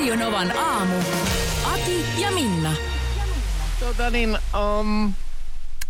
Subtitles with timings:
[0.00, 0.94] Radionovan aamu.
[1.72, 2.72] Ati ja Minna.
[3.80, 4.38] Tota niin,
[4.80, 5.12] um,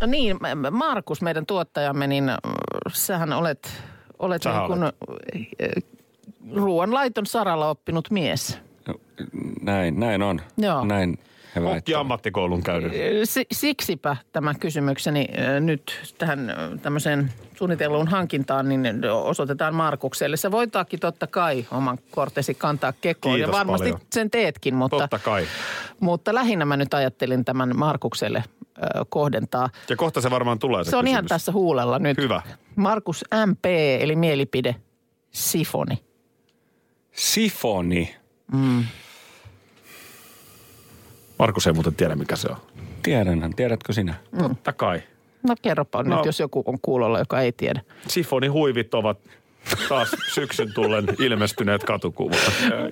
[0.06, 0.38] niin,
[0.70, 2.36] Markus, meidän tuottajamme, niin äh,
[2.92, 3.82] sähän olet,
[4.18, 5.82] olet Sähän niin kuin, äh,
[6.54, 8.58] ruoanlaiton saralla oppinut mies.
[9.62, 10.40] Näin, näin on.
[10.56, 10.84] Joo.
[10.84, 11.18] Näin
[11.54, 12.00] Kokki väittävät.
[12.00, 12.92] ammattikoulun käynyt.
[13.24, 15.28] Si- siksipä tämä kysymykseni
[15.60, 20.36] nyt tähän äh, tämmöiseen suunnitelluun hankintaan, niin osoitetaan Markukselle.
[20.36, 23.34] Sä voitaakin totta kai oman kortesi kantaa kekoon.
[23.36, 24.06] Kiitos ja varmasti paljon.
[24.12, 25.46] sen teetkin, mutta, Totta kai.
[26.00, 28.44] mutta lähinnä mä nyt ajattelin tämän Markukselle
[29.08, 29.68] kohdentaa.
[29.88, 31.28] Ja kohta se varmaan tulee se Se on ihan kysymys.
[31.28, 32.18] tässä huulella nyt.
[32.18, 32.42] Hyvä.
[32.76, 33.64] Markus MP,
[34.00, 34.76] eli mielipide,
[35.30, 35.98] sifoni.
[37.12, 38.16] Sifoni.
[41.40, 42.56] Markus ei muuten tiedä, mikä se on.
[43.02, 44.14] Tiedänhän, tiedätkö sinä?
[44.38, 45.02] Totta kai.
[45.48, 46.16] No kerropa No.
[46.16, 47.80] nyt, jos joku on kuulolla, joka ei tiedä.
[48.08, 49.18] Sifonihuivit ovat
[49.88, 52.38] taas syksyn tullen ilmestyneet katukuvat.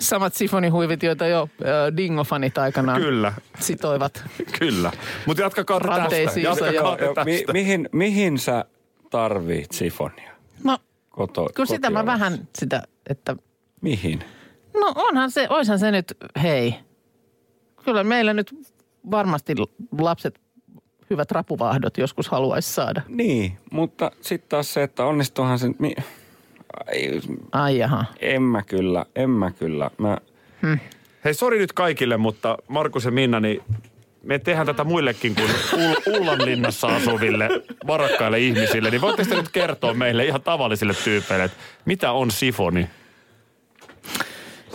[0.00, 4.24] Samat sifonihuivit, joita jo äh, dingofanit aikanaan Kyllä, sitoivat.
[4.58, 4.92] kyllä.
[5.26, 6.40] Mutta jatkakaa tästä.
[6.40, 7.24] Jatkakaa ja- tästä.
[7.24, 8.64] Mi- mihin, mihin sä
[9.10, 10.32] tarvit sifonia?
[10.64, 10.78] No,
[11.10, 13.36] Koto, kun sitä mä vähän sitä, että
[13.80, 14.24] Mihin?
[14.74, 16.74] no onhan se, oishan se nyt, hei.
[17.88, 18.54] Kyllä meillä nyt
[19.10, 19.54] varmasti
[19.98, 20.40] lapset
[21.10, 23.02] hyvät rapuvahdot joskus haluaisi saada.
[23.08, 25.70] Niin, mutta sitten taas se, että onnistuuhan se...
[25.78, 25.94] Mi-
[26.86, 27.20] Ai,
[27.52, 28.04] Ai jaha.
[28.20, 29.90] en mä kyllä, en mä kyllä.
[29.98, 30.18] Mä,
[31.24, 33.60] Hei, sori nyt kaikille, mutta Markus ja Minna, niin
[34.22, 37.48] me tehdään tätä muillekin kuin Ull- Ullanlinnassa asuville
[37.86, 38.90] varakkaille ihmisille.
[38.90, 42.88] Niin voitteko te nyt kertoa meille ihan tavallisille tyypeille, että mitä on sifoni?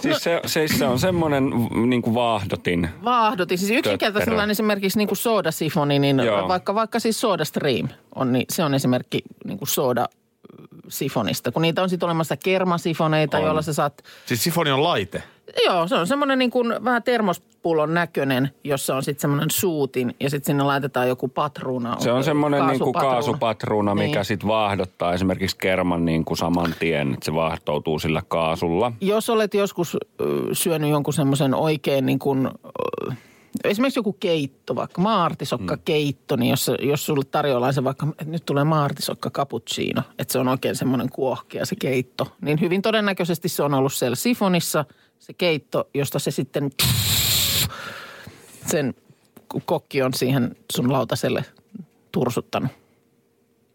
[0.03, 1.49] Siis se, se, se on semmoinen
[1.85, 2.89] niin kuin vaahdotin.
[3.03, 3.57] Vaahdotin.
[3.57, 6.47] Siis yksinkertaisella esimerkiksi niin kuin soodasifoni, niin Joo.
[6.47, 10.05] vaikka, vaikka siis Soda Stream on, niin se on esimerkki niin kuin soda
[10.87, 11.51] sifonista.
[11.51, 13.43] Kun niitä on sitten olemassa kermasifoneita, On.
[13.43, 14.03] joilla sä saat...
[14.25, 15.23] Siis sifoni on laite.
[15.65, 17.03] Joo, se on semmoinen niin kuin vähän
[17.63, 21.95] termospullon näköinen, jossa on sitten semmoinen suutin ja sitten sinne laitetaan joku patruuna.
[21.99, 23.95] Se on semmoinen niin kuin kaasupatruuna.
[23.95, 24.25] mikä Niin.
[24.25, 28.91] sitten vaahdottaa esimerkiksi kerman niin kuin saman tien, että se vaahtoutuu sillä kaasulla.
[29.01, 29.97] Jos olet joskus
[30.51, 32.49] syönyt jonkun semmoisen oikein niin kuin,
[33.63, 38.45] esimerkiksi joku keitto, vaikka maartisokka keitto, niin jos, jos sulle tarjoillaan se vaikka, että nyt
[38.45, 43.63] tulee maartisokka cappuccino, että se on oikein semmoinen kuohkea se keitto, niin hyvin todennäköisesti se
[43.63, 44.85] on ollut siellä sifonissa
[45.19, 46.69] se keitto, josta se sitten
[48.65, 48.93] sen
[49.65, 51.45] kokki on siihen sun lautaselle
[52.11, 52.71] tursuttanut.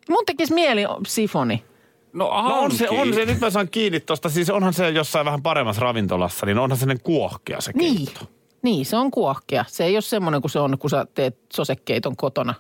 [0.09, 1.65] Mun tekisi mieli sifoni.
[2.13, 4.29] No, No on se, on se, nyt mä saan kiinni tosta.
[4.29, 7.97] Siis onhan se jossain vähän paremmassa ravintolassa, niin onhan sellainen kuohkea se Niin.
[7.97, 8.21] keitto.
[8.25, 8.38] Niin,
[8.83, 9.65] se on kuohkea.
[9.69, 12.55] Se ei ole semmoinen kuin se on, kun sä teet sosekeiton kotona.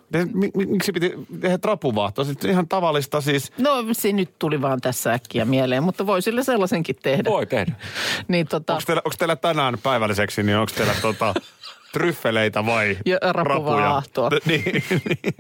[0.54, 2.24] Miksi piti tehdä trapuvaahtoa?
[2.24, 3.52] Sitten ihan tavallista siis.
[3.58, 7.30] No se nyt tuli vaan tässä äkkiä mieleen, mutta voi sille sellaisenkin tehdä.
[7.30, 7.72] Voi tehdä.
[8.28, 11.34] Niin tota, Onko teillä, onko teillä tänään päivälliseksi, niin onko teillä tota,
[11.92, 14.28] tryffeleitä vai Ja rapuvaahtoa.
[14.28, 14.40] rapuja?
[14.64, 15.34] niin, niin.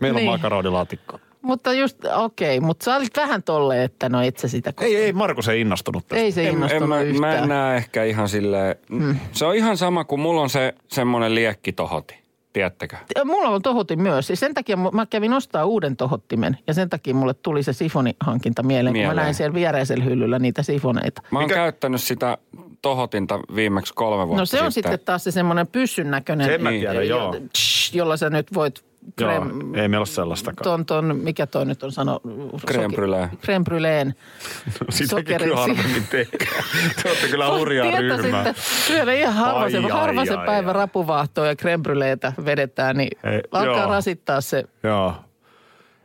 [0.00, 0.30] Meillä on Niin.
[0.30, 1.20] makaronilaatikko.
[1.48, 4.72] Mutta just, okei, mutta sä olit vähän tolleen, että no et sä sitä.
[4.80, 6.22] Ei, ei, Markus ei innostunut tästä.
[6.24, 7.42] ei se En, en, innostunut mä, mä yhtään.
[7.42, 9.16] en näe ehkä ihan silleen, mm.
[9.32, 12.14] se on ihan sama kuin mulla on se semmoinen liekkitohoti,
[12.52, 12.96] tiedättekö?
[13.24, 14.30] Mulla on tohotin myös.
[14.30, 16.58] Ja sen takia mä kävin ostaa uuden tohottimen.
[16.66, 19.16] Ja sen takia mulle tuli se sifonihankinta mieleen, kun mä Mieleen.
[19.24, 21.22] näin siellä viereisellä hyllyllä niitä sifoneita.
[21.30, 22.38] Mä oon Mikä- käyttänyt sitä
[22.82, 26.46] tohotinta viimeksi kolme vuotta No se on sitten taas se semmoinen pyssyn näköinen.
[26.46, 26.80] Sen mä Niin.
[26.80, 27.34] tiedän, joo.
[27.52, 28.84] Tsh, Jolla sä nyt voit
[29.20, 29.30] joo.
[29.30, 30.64] krem, Ei meillä ole sellaistakaan.
[30.64, 32.20] ton, ton, mikä toi nyt on sano?
[32.24, 33.28] Brûlée.
[33.36, 34.12] Crème brûléen.
[34.90, 36.64] Sitäkin kyllä harvemmin tehdään.
[37.02, 38.54] Te olette kyllä hurjaa ryhmää.
[38.86, 40.74] Syödä ihan harva se, Ai, ai, harva se ai, päivä ai.
[40.74, 43.90] rapuvaahtoa ja crème brûléetä vedetään, niin Hei, alkaa joo.
[43.90, 44.64] rasittaa se.
[44.82, 45.14] Joo.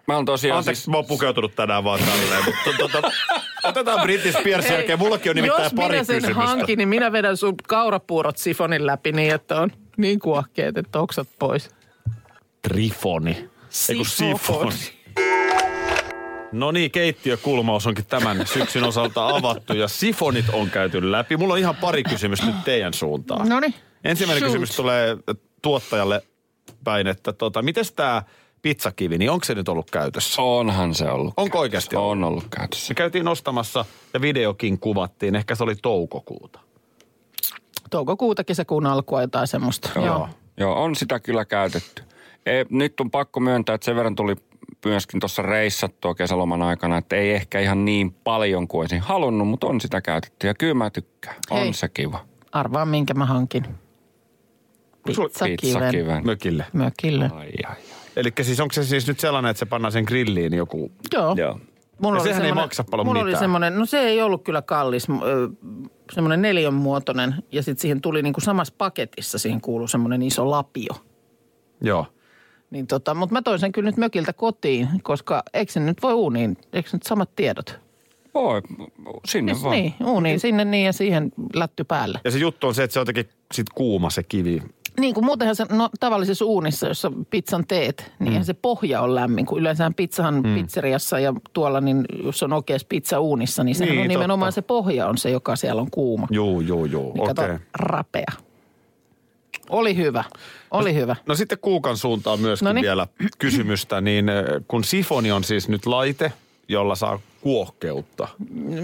[0.07, 3.11] Mä oon tosiaan Anteeksi, siis, mä oon pukeutunut tänään vaan tälleen, mutta tota,
[3.69, 4.99] otetaan British Spearsin jälkeen.
[4.99, 6.43] Mullakin on nimittäin Jos pari minä sen kysymystä.
[6.43, 11.27] hankin, niin minä vedän sun kaurapuurot sifonin läpi niin, että on niin kuohkeet, että oksat
[11.39, 11.69] pois.
[12.67, 13.49] Trifoni.
[13.89, 14.75] Ei kun Sifoni.
[16.51, 21.37] No niin, keittiökulmaus onkin tämän syksyn osalta avattu ja sifonit on käyty läpi.
[21.37, 23.49] Mulla on ihan pari kysymystä nyt teidän suuntaan.
[23.49, 23.73] No niin.
[24.03, 24.51] Ensimmäinen Shoot.
[24.51, 25.17] kysymys tulee
[25.61, 26.21] tuottajalle
[26.83, 28.23] päin, että tota, miten tämä
[28.61, 30.41] pizzakivi, niin onko se nyt ollut käytössä?
[30.41, 31.33] Onhan se ollut.
[31.37, 32.11] Onko oikeasti ollut?
[32.11, 32.87] On ollut käytössä.
[32.87, 35.35] Se käytiin ostamassa ja videokin kuvattiin.
[35.35, 36.59] Ehkä se oli toukokuuta.
[37.89, 39.89] Toukokuuta, kesäkuun alkua jotain semmoista.
[39.95, 40.05] Joo.
[40.05, 40.29] Joo.
[40.57, 42.03] Joo, on sitä kyllä käytetty.
[42.45, 44.35] Ei, nyt on pakko myöntää, että sen verran tuli
[44.85, 49.67] myöskin tuossa reissattua kesäloman aikana, että ei ehkä ihan niin paljon kuin olisin halunnut, mutta
[49.67, 50.47] on sitä käytetty.
[50.47, 51.35] Ja kyllä mä tykkään.
[51.49, 51.73] On Hei.
[51.73, 52.25] se kiva.
[52.51, 53.63] Arvaa, minkä mä hankin.
[55.05, 56.25] Pizzakiven Pizzakiven.
[56.25, 56.65] Mökille.
[56.73, 57.25] mökille.
[57.33, 57.75] Ai, ai, ai.
[58.15, 60.91] Eli siis onko se siis nyt sellainen, että se pannaan sen grilliin joku...
[61.13, 61.35] Joo.
[61.37, 61.59] Joo.
[61.99, 63.43] Mulla Ja oli sehän ei semmonen- maksa paljon mulla oli mitään.
[63.43, 65.07] semmoinen, no se ei ollut kyllä kallis,
[66.13, 70.93] semmoinen neljön muotoinen ja sitten siihen tuli niinku samassa paketissa, siihen kuuluu semmoinen iso lapio.
[71.81, 72.05] Joo.
[72.73, 76.13] Niin tota, mutta mä toin sen kyllä nyt mökiltä kotiin, koska eikö se nyt voi
[76.13, 77.79] uuniin, eikö se nyt samat tiedot?
[78.33, 78.61] Voi,
[79.25, 79.75] sinne Siis vaan.
[79.75, 82.19] niin, uuniin sinne niin ja siihen lätty päälle.
[82.23, 84.61] Ja se juttu on se, että se on jotenkin sit kuuma se kivi.
[84.99, 88.43] Niin kuin muutenhan se, no tavallisessa uunissa, jossa pizzan teet, niin mm.
[88.43, 89.45] se pohja on lämmin.
[89.45, 90.55] Kun yleensä pizzahan mm.
[90.55, 94.55] pizzeriassa ja tuolla, niin jos on oikeassa pizza uunissa, niin sehän Niin, on nimenomaan totta.
[94.55, 96.27] se pohja on se, joka siellä on kuuma.
[96.31, 97.13] Juu, juu, juu.
[97.13, 97.35] Niin Okei.
[97.35, 98.31] kato, rapea.
[99.69, 100.23] Oli hyvä,
[100.73, 101.15] oli hyvä.
[101.25, 102.81] No sitten Kuukan suuntaan myöskin Noniin.
[102.83, 104.35] vielä kysymystä, niin äh,
[104.67, 106.33] kun sifoni on siis nyt laite,
[106.67, 108.27] jolla saa kuohkeutta.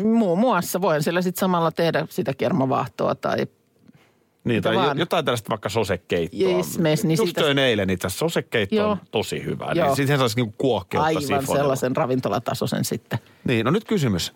[0.04, 3.48] Muun muassa voin siellä sitten samalla tehdä sitä kermavaahtoa tai
[4.44, 4.98] Niin, tai vaan.
[5.00, 6.50] jotain tällaista vaikka sosekeittoa.
[6.50, 8.92] Yes, mes, niin Just siitä- eilen itse asiassa sosekeitto Joo.
[8.92, 9.72] on tosi hyvä.
[9.76, 9.86] Joo.
[9.88, 11.56] Niin siihen saisi niinku kuohkeutta aivan sifonilla.
[11.56, 13.20] sellaisen ravintolatasoisen sitten.
[13.44, 14.34] Niin, no nyt kysymys.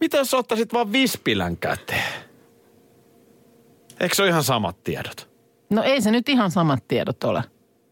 [0.00, 2.12] Mitä jos ottaisit vaan vispilän käteen?
[4.00, 5.28] Eikö se ole ihan samat tiedot?
[5.70, 7.44] No ei se nyt ihan samat tiedot ole.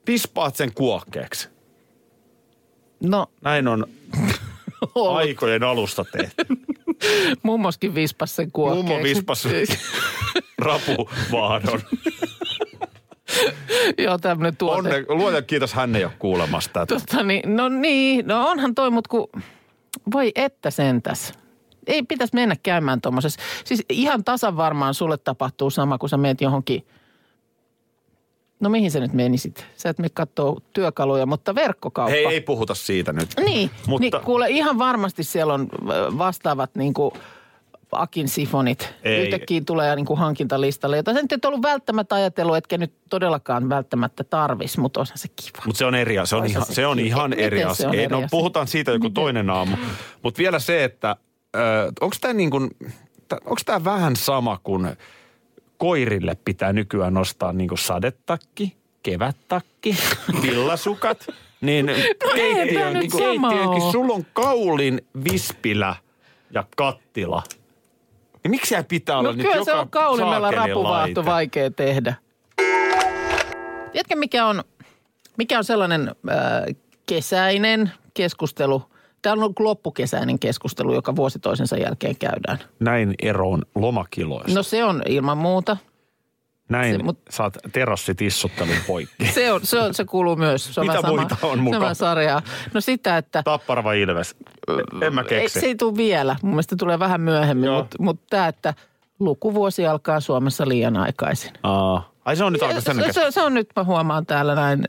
[0.06, 1.48] Vispaat sen kuohkeeksi.
[3.00, 3.86] No Näin on
[4.94, 5.16] ollut.
[5.16, 6.44] aikojen alusta tehty.
[7.42, 8.88] mummoskin vispas sen kuohkeeksi.
[8.92, 9.48] Mummo vispas
[10.58, 11.80] rapuvaadon.
[13.98, 14.78] Joo, tämmöinen tuote.
[14.88, 16.94] Onne, luojan kiitos, hän ei ole kuulemassa tätä.
[16.94, 19.28] Tota, niin, no niin, no onhan toi, mutta kun,
[20.12, 21.32] voi että sentäs.
[21.86, 23.40] Ei pitäisi mennä käymään tuommoisessa.
[23.64, 26.86] Siis ihan tasan varmaan sulle tapahtuu sama, kun sä meet johonkin,
[28.60, 29.66] no mihin sä nyt menisit?
[29.76, 32.10] Sä et mene kattoo työkaluja, mutta verkkokauppa.
[32.10, 33.28] Hei, ei puhuta siitä nyt.
[33.44, 35.68] Niin, Mutta- niin kuule ihan varmasti siellä on
[36.18, 37.10] vastaavat niin kuin
[37.92, 38.94] Akin sifonit.
[39.02, 39.22] Ei.
[39.22, 43.68] Yhtäkkiä tulee niin kuin hankintalistalle, jota sä nyt et ollut välttämättä ajatellut, etkä nyt todellakaan
[43.68, 45.62] välttämättä tarvis, mutta onhan se kiva.
[45.66, 46.28] Mutta se on eri asia.
[46.30, 47.06] Se on Oishan ihan, se se on kiva.
[47.06, 47.88] ihan Miten eri se asia.
[47.88, 49.76] on Ei, no, puhutaan siitä joku toinen aamu.
[50.22, 51.16] Mutta vielä se, että
[52.00, 52.70] onko tämä niin kuin,
[53.32, 54.96] onko tämä vähän sama kuin
[55.78, 59.96] koirille pitää nykyään nostaa niin kuin sadetakki, kevättakki,
[60.42, 61.26] villasukat.
[61.60, 61.86] Niin
[62.34, 63.12] keittiön, nyt
[63.70, 65.96] niin sulla on kaulin, vispilä
[66.50, 67.42] ja kattila.
[68.42, 69.64] Niin miksi ei pitää olla No nyt kyllä joka
[70.00, 72.14] se on saakelin rapuvaahto vaikea tehdä.
[73.92, 74.64] Tiedätkö mikä on,
[75.38, 76.76] mikä on sellainen äh,
[77.06, 78.82] kesäinen keskustelu?
[79.26, 82.58] Tämä on ollut loppukesäinen keskustelu, joka vuosi toisensa jälkeen käydään.
[82.80, 84.54] Näin eroon lomakiloista.
[84.54, 85.76] No se on ilman muuta.
[86.68, 89.26] Näin se- mut- saat terassitissuttelun poikki.
[89.26, 90.74] Se, on, se, on, se kuuluu myös.
[90.74, 91.84] Se on Mitä sama, muita on mukana?
[91.84, 92.42] Sama sarjaa.
[92.74, 94.36] No sitä, että Tappara vai Ilves?
[95.02, 95.60] En mä ei, keksi.
[95.60, 96.36] se ei tule vielä.
[96.42, 98.74] Mun mielestä tulee vähän myöhemmin, mutta mut tämä, että
[99.18, 101.52] lukuvuosi alkaa Suomessa liian aikaisin.
[101.62, 102.10] Aa.
[102.26, 104.84] Ai se on nyt aika Se, sen se, se on nyt, mä huomaan täällä näin,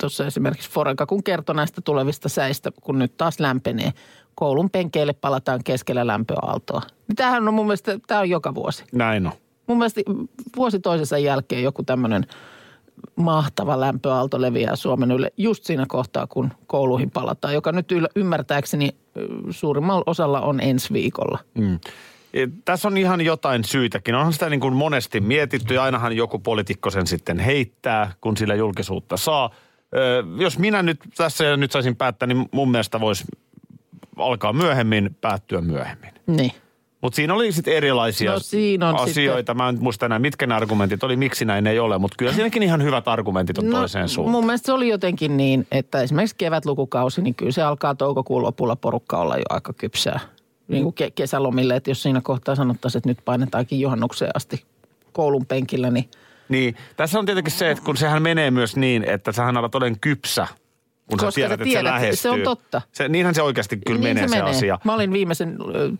[0.00, 3.92] tuossa esimerkiksi Forenka, kun kertoi näistä tulevista säistä, kun nyt taas lämpenee.
[4.34, 6.82] Koulun penkeille palataan keskellä lämpöaaltoa.
[7.08, 8.84] Niin Tämähän on mun mielestä, tämä on joka vuosi.
[8.92, 9.32] Näin on.
[9.66, 10.00] Mun mielestä
[10.56, 12.26] vuosi toisensa jälkeen joku tämmöinen
[13.16, 18.90] mahtava lämpöaalto leviää Suomen ylle just siinä kohtaa, kun kouluihin palataan, joka nyt ymmärtääkseni
[19.50, 21.38] suurimmalla osalla on ensi viikolla.
[21.56, 21.60] E,
[22.64, 24.14] Tässä on ihan jotain syytäkin.
[24.14, 28.54] Onhan sitä niin kuin monesti mietitty ja ainahan joku poliitikko sen sitten heittää, kun sillä
[28.54, 29.50] julkisuutta saa.
[30.38, 33.24] Jos minä nyt tässä nyt saisin päättää, niin mun mielestä voisi
[34.16, 36.10] alkaa myöhemmin, päättyä myöhemmin.
[36.26, 36.52] Niin.
[37.00, 39.54] Mutta siinä oli sitten erilaisia No siinä on asioita.
[39.54, 41.98] Mä en muista enää, mitkä ne argumentit oli, miksi näin ei ole.
[41.98, 44.32] Mutta kyllä siinäkin ihan hyvät argumentit on toiseen suuntaan.
[44.32, 48.42] No, Mun mielestä se oli jotenkin niin, että esimerkiksi kevätlukukausi, niin kyllä se alkaa toukokuun
[48.42, 50.20] lopulla porukka olla jo aika kypsää.
[50.68, 54.64] Niin kuin ke- kesälomille, että jos siinä kohtaa sanottaisiin, että nyt painetaankin juhannukseen asti
[55.12, 56.08] koulun penkillä, niin
[56.48, 60.00] Niin, tässä on tietenkin se, että kun sehän menee myös niin, että sähän alat olen
[60.00, 60.46] kypsä,
[61.10, 62.16] kun Koska sä tiedät, sä että se tiedät, lähestyy.
[62.16, 62.82] se on totta.
[62.92, 64.78] Se, niinhän se oikeasti kyllä niin menee se, asia.
[64.84, 65.58] Mä olin viimeisen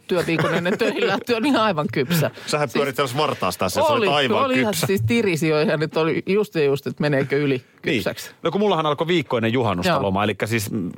[0.09, 2.31] työviikon ennen töihin lähtöä niin aivan kypsä.
[2.47, 4.87] Sähän pyörit siis, vartaas tässä, se oli, oli aivan oli ihan kypsä.
[4.87, 8.29] siis tirisi jo ihan, että oli just ja just, että meneekö yli kypsäksi.
[8.29, 8.37] Niin.
[8.43, 10.03] No kun mullahan alkoi viikkoinen juhannusta Joo.
[10.03, 10.91] loma, eli siis, mm,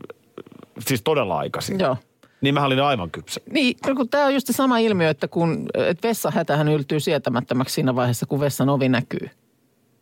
[0.78, 1.78] siis todella aikaisin.
[1.80, 1.96] Joo.
[2.40, 3.40] Niin mä olin aivan kypsä.
[3.50, 8.26] Niin, kun tämä on just sama ilmiö, että kun että vessahätähän yltyy sietämättömäksi siinä vaiheessa,
[8.26, 9.30] kun vessan ovi näkyy.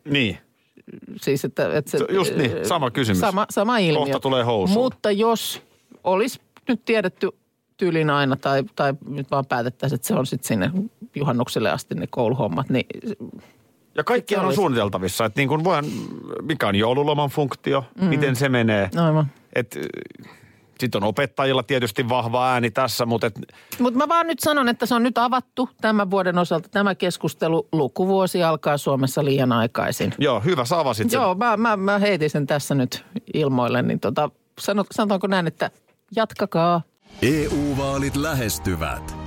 [0.05, 0.37] Niin.
[1.21, 3.19] Siis, että, että se, Just niin, sama kysymys.
[3.19, 3.97] Sama, sama ilmiö.
[3.97, 4.83] Kohta tulee housuun.
[4.83, 5.61] Mutta jos
[6.03, 7.29] olisi nyt tiedetty
[7.77, 10.71] tyylin aina tai, tai nyt vaan päätettäisiin, että se on sitten sinne
[11.15, 12.85] juhannukselle asti ne kouluhommat, niin
[13.95, 15.85] Ja kaikki on suunniteltavissa, että niin kuin voidaan,
[16.41, 18.05] mikä on joululoman funktio, mm.
[18.05, 18.89] miten se menee.
[18.95, 19.27] aivan.
[20.79, 23.39] Sitten on opettajilla tietysti vahva ääni tässä, mutta et,
[23.79, 26.69] Mutta mä vaan nyt sanon, että se on nyt avattu tämän vuoden osalta.
[26.69, 30.13] Tämä keskustelu, lukuvuosi alkaa Suomessa liian aikaisin.
[30.19, 31.17] joo, hyvä, sä avasit sen.
[31.17, 34.29] Joo, mä, mä, mä heitin sen tässä nyt ilmoille, niin tota,
[34.59, 35.71] sanot, sanotaanko näin, että
[36.15, 36.81] jatkakaa.
[37.21, 39.26] EU-vaalit lähestyvät.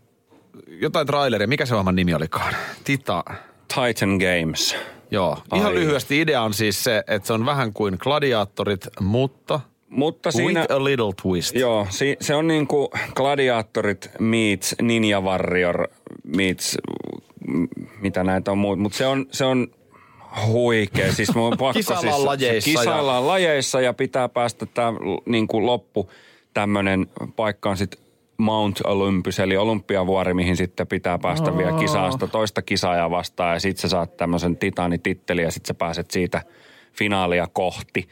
[0.67, 1.47] jotain traileria.
[1.47, 2.55] Mikä se ohjelman nimi olikaan?
[2.83, 3.23] Tita.
[3.67, 4.75] Titan Games.
[5.11, 5.37] Joo.
[5.55, 5.75] Ihan Ai.
[5.75, 10.59] lyhyesti idea on siis se, että se on vähän kuin gladiaattorit, mutta Mutta siinä...
[10.59, 11.55] with a little twist.
[11.55, 15.87] Joo, si, se on niin kuin Gladiatorit meets Ninja Warrior
[16.23, 16.77] meets
[17.47, 17.65] m-
[18.01, 18.79] mitä näitä on muut.
[18.79, 19.67] Mutta se on, se on
[20.47, 21.13] huikea.
[21.13, 24.93] Siis mun pakko Kisaillaan siis, lajeissa ja- Kisaillaan lajeissa ja pitää päästä tämä
[25.25, 26.09] niin kuin loppu
[26.53, 27.99] tämmöinen paikka on sitten
[28.41, 33.53] Mount Olympus, eli olympiavuori, mihin sitten pitää päästä vielä kisaasta toista kisaajaa vastaan.
[33.53, 36.41] Ja sitten sä saat tämmöisen titaanitittelin ja sitten sä pääset siitä
[36.93, 38.07] finaalia kohti.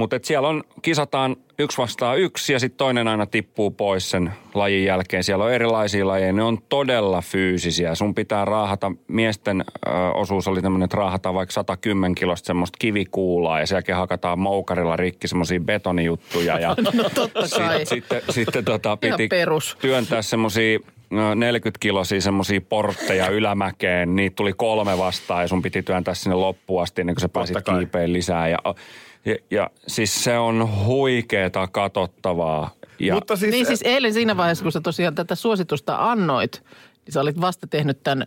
[0.00, 4.84] Mutta siellä on, kisataan yksi vastaan yksi ja sitten toinen aina tippuu pois sen lajin
[4.84, 5.24] jälkeen.
[5.24, 7.94] Siellä on erilaisia lajeja, ne on todella fyysisiä.
[7.94, 13.60] Sun pitää raahata, miesten ö, osuus oli tämmöinen, että raahataan vaikka 110 kilosta semmoista kivikuulaa
[13.60, 16.58] ja sen jälkeen hakataan moukarilla rikki semmoisia betonijuttuja.
[16.58, 17.86] Ja No totta kai.
[17.86, 19.76] sitten, sitten tota, Ihan piti perus.
[19.80, 20.78] työntää semmoisia
[21.34, 24.16] 40 kilosia semmoisia portteja ylämäkeen.
[24.16, 27.56] Niitä tuli kolme vastaan ja sun piti työntää sinne loppuun asti ennen kuin sä pääsit
[27.78, 28.48] kiipeen lisää.
[28.48, 28.58] Ja,
[29.24, 32.70] ja, ja siis se on huikeeta katsottavaa.
[32.98, 36.62] Ja, Mutta siis, Niin siis eilen siinä vaiheessa, kun sä tosiaan tätä suositusta annoit,
[37.06, 38.24] niin sä olit vasta tehnyt tämän,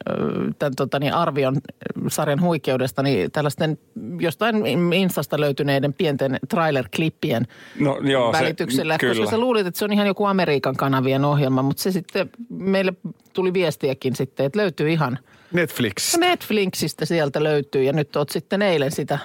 [0.60, 1.56] tämän tota, niin arvion
[2.08, 3.78] sarjan huikeudesta, niin tällaisten
[4.20, 7.48] jostain Instasta löytyneiden pienten trailer-klippien
[7.80, 8.94] no, joo, välityksellä.
[8.94, 9.32] Se, koska kyllä.
[9.32, 12.94] sä luulit, että se on ihan joku Amerikan kanavien ohjelma, mutta se sitten, meille
[13.34, 15.20] tuli viestiäkin sitten, että löytyy ihan
[15.52, 16.18] Netflix.
[16.18, 19.20] Netflixistä sieltä löytyy ja nyt oot sitten eilen sitä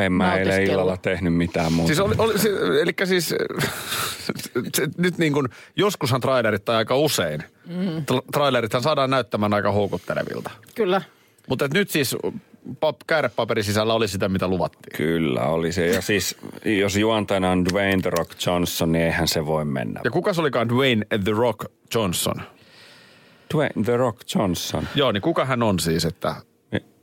[0.00, 1.86] En mä eilen illalla tehnyt mitään muuta.
[1.86, 2.48] Siis oli, oli se,
[2.82, 8.04] eli siis se, nyt niin kuin, joskushan trailerit tai aika usein, mm.
[8.32, 10.50] trailerithan saadaan näyttämään aika houkuttelevilta.
[10.74, 11.02] Kyllä.
[11.48, 12.16] Mutta nyt siis
[12.80, 14.96] pap, käärepaperin sisällä oli sitä, mitä luvattiin.
[14.96, 15.86] Kyllä oli se.
[15.86, 20.00] Ja siis jos juontajana on Dwayne The Rock Johnson, niin eihän se voi mennä.
[20.04, 21.64] Ja kuka se olikaan Dwayne The Rock
[21.94, 22.42] Johnson?
[23.54, 24.88] Dwayne The Rock Johnson.
[24.94, 26.34] Joo, niin kuka hän on siis, että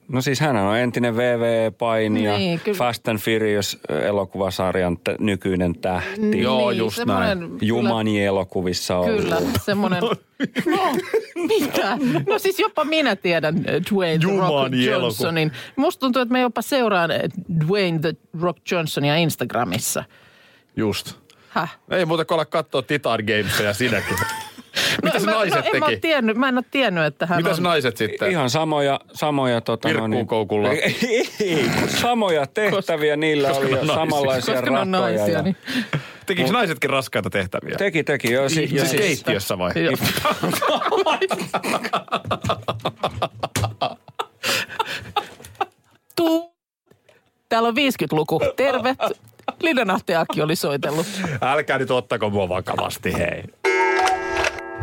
[0.07, 2.77] No siis hän on entinen VV-painija, Niin, kyllä.
[2.77, 6.41] Fast and Furious-elokuvasarjan t- nykyinen tähti.
[6.41, 7.49] Joo, just semmoinen- näin.
[7.51, 10.03] kyllä- Jumani-elokuvissa on Kyllä, semmoinen...
[10.75, 10.95] No,
[11.47, 11.97] mitä?
[12.27, 14.73] No siis jopa minä tiedän eh, Dwayne The Rock.
[14.73, 15.51] Johnsonin.
[15.75, 17.19] Musta tuntuu, että me jopa seuraan eh,
[17.67, 20.03] Dwayne The Rock Johnsonia Instagramissa.
[20.75, 21.13] just.
[21.49, 21.77] Häh?
[21.91, 24.17] Ei muuta kuin olla katsoa Titan Gamesia sinäkin.
[25.03, 25.99] Mitä se mä, naiset no, en mä, teki?
[25.99, 27.63] tiennyt, mä en ole tiennyt, että hän Mitäs on...
[27.63, 28.31] naiset sitten?
[28.31, 30.71] Ihan samoja, samoja tota, no, Virkkuun koukulla.
[30.73, 34.03] ei, ei, samoja tehtäviä niillä koska oli ne ja on naisia.
[34.03, 35.17] samanlaisia Koska ne on ratoja.
[35.17, 35.55] naisia, ja, niin...
[36.25, 37.75] Tekikö naisetkin raskaita tehtäviä?
[37.77, 38.31] Teki, teki.
[38.31, 39.71] Jo, si, ja Siis siis, keittiössä vai?
[39.75, 39.93] Joo.
[46.15, 46.55] Tuu.
[47.49, 48.41] Täällä on 50-luku.
[48.55, 48.95] Terve.
[49.61, 51.07] Linda Nahti Aki oli soitellut.
[51.41, 53.43] Älkää nyt ottako mua vakavasti, hei.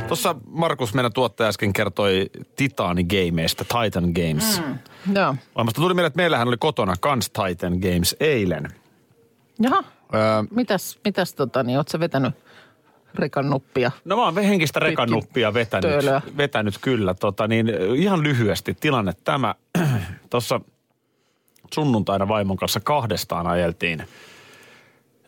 [0.09, 4.63] Tuossa Markus, meidän tuottaja äsken kertoi Titani Gameista, Titan Games.
[4.67, 4.79] Mm.
[5.15, 5.35] Joo.
[5.65, 8.69] Musta tuli mieleen, että meillähän oli kotona kans Titan Games eilen.
[9.61, 9.85] Jaha.
[10.15, 10.21] Öö,
[10.51, 12.35] Mitäs, mitäs tota, niin oot sä vetänyt
[13.15, 13.91] rekan nuppia?
[14.05, 16.23] No mä oon henkistä rekanuppia vetänyt, töölöä.
[16.37, 17.15] vetänyt kyllä.
[17.15, 19.55] Tota, niin, ihan lyhyesti tilanne tämä.
[20.31, 20.61] Tuossa
[21.75, 24.03] sunnuntaina vaimon kanssa kahdestaan ajeltiin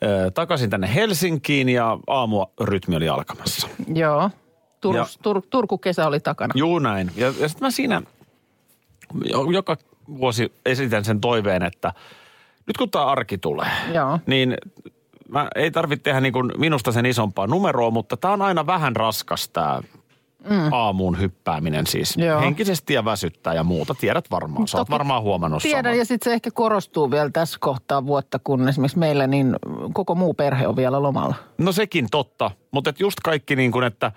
[0.05, 3.69] ö, takaisin tänne Helsinkiin ja aamua rytmi oli alkamassa.
[3.95, 4.31] Joo.
[4.85, 6.53] Tur, Ja- Tur, Turku kesä oli takana.
[6.57, 7.11] Juu näin.
[7.17, 8.03] Ja, ja sitten mä siinä
[9.25, 9.77] jo- joka
[10.19, 11.93] vuosi esitän sen toiveen, että
[12.67, 14.19] nyt kun tämä arki tulee, Joo.
[14.27, 14.57] niin
[15.29, 18.97] mä ei tarvitse tehdä niin kuin minusta sen isompaa numeroa, mutta tämä on aina vähän
[18.97, 19.81] raskas tämä
[20.51, 20.73] mm.
[20.73, 22.17] aamuun hyppääminen siis.
[22.17, 22.41] Joo.
[22.41, 23.95] Henkisesti ja väsyttää ja muuta.
[23.95, 24.69] Tiedät varmaan.
[24.69, 25.99] Sä oot varmaan huomannut Tiedän, saman.
[25.99, 29.57] ja sitten se ehkä korostuu vielä tässä kohtaa vuotta, kun esimerkiksi meillä niin
[29.93, 31.35] koko muu perhe on vielä lomalla.
[31.59, 34.13] No sekin totta, mutta et just kaikki niin kuin, että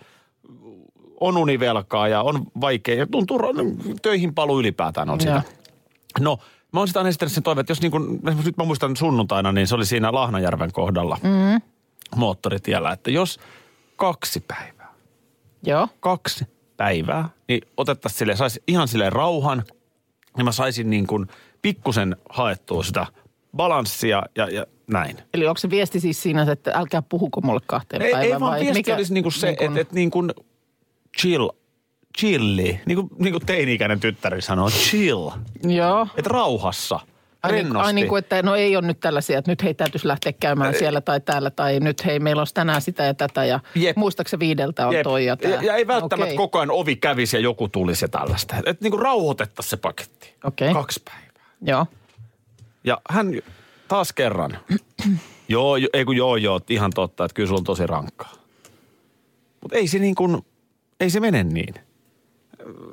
[1.20, 3.40] on univelkaa ja on vaikea ja tuntuu,
[4.02, 5.32] töihin paluu ylipäätään on sitä.
[5.32, 5.42] Joo.
[6.20, 6.38] No,
[6.74, 9.52] mä oon sitä aina esittänyt sen toiveen, että jos niin kuin, nyt mä muistan sunnuntaina,
[9.52, 11.62] niin se oli siinä Lahnajärven kohdalla mm.
[12.16, 13.40] moottoritiellä, että jos
[13.96, 14.94] kaksi päivää,
[15.64, 15.88] Joo.
[16.00, 16.46] kaksi
[16.78, 19.64] päivää, niin otettaisiin sille, saisi ihan sille rauhan,
[20.38, 21.28] niin mä saisin niin kuin
[21.62, 23.06] pikkusen haettua sitä
[23.58, 25.18] balanssia ja, ja näin.
[25.34, 28.52] Eli onko se viesti siis siinä, että älkää puhuko mulle kahteen Ei, päivään ei vaan
[28.52, 28.96] vai viesti mikä?
[28.96, 30.24] olisi niinku se, niin kun- että et niinku
[31.22, 31.50] chill,
[32.20, 35.30] chilli, niin kuin, niin kuin teini-ikäinen tyttäri sanoo, chill.
[35.64, 36.08] Joo.
[36.18, 37.00] Että rauhassa,
[37.44, 37.88] Ai niin, rennosti.
[37.88, 40.74] ai niin kuin, että no ei ole nyt tällaisia, että nyt hei täytyisi lähteä käymään
[40.74, 43.98] siellä tai täällä tai nyt hei meillä olisi tänään sitä ja tätä ja Jep.
[43.98, 45.04] muistaakseni viideltä on Jep.
[45.04, 45.54] toi ja tämä.
[45.54, 46.38] ja, ja ei välttämättä Okei.
[46.38, 48.56] koko ajan ovi kävisi ja joku tulisi ja tällaista.
[48.58, 50.36] Että niinku rauhoitettaisiin se paketti.
[50.44, 50.74] Okei.
[50.74, 51.54] Kaksi päivää.
[51.62, 51.88] Joo.
[52.84, 53.42] Ja hän
[53.88, 54.58] taas kerran.
[55.50, 58.34] joo, jo, ei kun joo, joo, ihan totta, että kyllä sulla on tosi rankkaa.
[59.62, 60.46] Mutta ei se niin kuin,
[61.00, 61.76] ei se mene niin.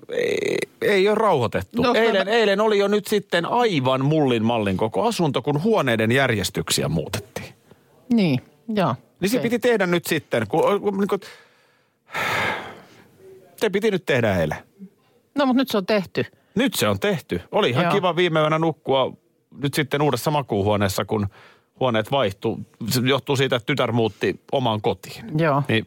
[0.08, 1.82] Ei, ei ole rauhoitettu.
[1.82, 5.62] No, No, mä- eilen, eilen oli jo nyt sitten aivan mullin mallin koko asunto, kun
[5.62, 7.54] huoneiden järjestyksiä muutettiin.
[8.12, 8.40] Niin,
[8.74, 8.94] joo.
[9.20, 11.20] Niin se piti tehdä nyt sitten, kun, kun niin kuin,
[13.56, 14.58] se piti nyt tehdä eilen.
[15.34, 16.24] No mutta nyt se on tehty.
[16.54, 17.40] Nyt se on tehty.
[17.52, 17.92] Oli ihan Joo.
[17.94, 19.12] kiva viime yönä nukkua
[19.62, 21.26] nyt sitten uudessa makuuhuoneessa, kun
[21.80, 22.60] huoneet vaihtuu.
[22.88, 25.24] Se johtuu siitä, että tytär muutti omaan kotiin.
[25.38, 25.62] Joo.
[25.68, 25.86] Niin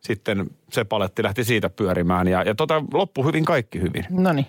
[0.00, 4.04] sitten se paletti lähti siitä pyörimään ja, ja tota, loppu hyvin kaikki hyvin.
[4.10, 4.46] No niin.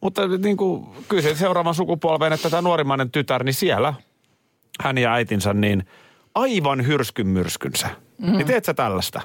[0.00, 3.94] Mutta niin kuin, kyllä se seuraavan sukupolven, että tämä nuorimmainen tytär, niin siellä
[4.80, 5.86] hän ja äitinsä, niin
[6.34, 7.88] aivan hyrskyn myrskynsä.
[8.18, 8.32] Mm.
[8.32, 9.20] Niin teet sä tällaista?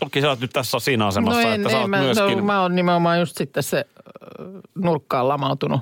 [0.00, 2.38] Toki sä oot nyt tässä siinä asemassa, no en, että sä en, oot mä, myöskin...
[2.38, 3.84] no, mä oon nimenomaan just sitten se
[4.74, 5.80] nurkkaan lamautunut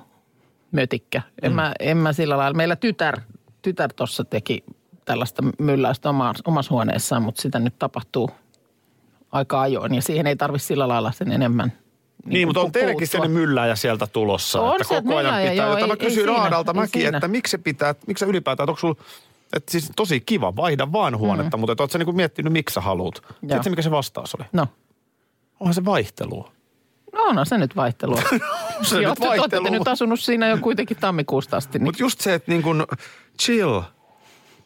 [0.72, 1.22] mötikkä.
[1.42, 1.56] En, Mm.
[1.56, 2.56] mä, en mä sillä lailla.
[2.56, 3.20] Meillä tytär,
[3.62, 4.64] tytär tuossa teki
[5.04, 6.08] tällaista mylläystä
[6.44, 8.30] omassa huoneessaan, mutta sitä nyt tapahtuu
[9.32, 9.94] aika ajoin.
[9.94, 11.68] Ja siihen ei tarvitse sillä lailla sen enemmän
[12.24, 14.60] Niin, niin mutta on teillekin sellainen mylläjä sieltä tulossa.
[14.60, 15.52] On että koko ajan pitää.
[15.52, 17.16] joo, jota mä ei- ei kysyin Aadalta mäkin, siinä.
[17.18, 18.96] että miksi se pitää, miksi ylipäätään, että onko sulla,
[19.52, 21.60] että siis tosi kiva, vaihda vaan huonetta, mm.
[21.60, 23.22] mutta oot sä niinku miettinyt, miksi sä haluut.
[23.40, 24.44] Tiedätkö, mikä se vastaus oli?
[24.52, 24.66] No.
[25.60, 26.52] Onhan se vaihtelua.
[27.12, 28.22] No onhan se nyt vaihtelua.
[28.82, 29.70] Se Joo, nyt vaihtelua.
[29.70, 31.78] nyt asunut siinä jo kuitenkin tammikuusta asti.
[31.78, 31.84] Niin.
[31.84, 32.82] Mutta just se, että niin kuin
[33.42, 33.80] chill,